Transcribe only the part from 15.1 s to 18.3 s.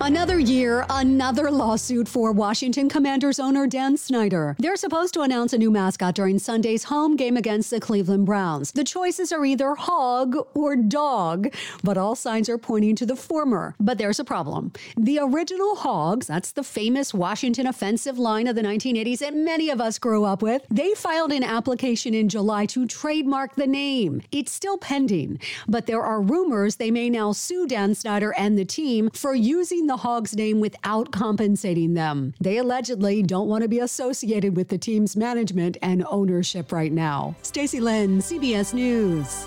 original Hogs, that's the famous Washington offensive